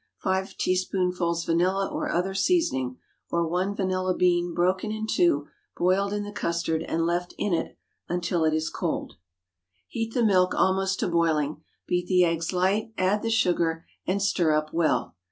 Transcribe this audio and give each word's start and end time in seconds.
5 0.23 0.57
teaspoonfuls 0.57 1.45
vanilla 1.45 1.87
or 1.87 2.09
other 2.09 2.33
seasoning, 2.33 2.97
or 3.29 3.47
1 3.47 3.75
vanilla 3.75 4.15
bean, 4.15 4.51
broken 4.51 4.91
in 4.91 5.05
two, 5.05 5.45
boiled 5.77 6.11
in 6.11 6.23
the 6.23 6.31
custard, 6.31 6.81
and 6.81 7.05
left 7.05 7.35
in 7.37 7.75
until 8.09 8.43
it 8.43 8.51
is 8.55 8.71
cold. 8.71 9.13
Heat 9.87 10.15
the 10.15 10.23
milk 10.23 10.55
almost 10.55 10.99
to 11.01 11.07
boiling, 11.07 11.61
beat 11.85 12.07
the 12.07 12.23
eggs 12.25 12.51
light, 12.51 12.91
add 12.97 13.21
the 13.21 13.29
sugar, 13.29 13.85
and 14.07 14.23
stir 14.23 14.53
up 14.55 14.73
well. 14.73 15.15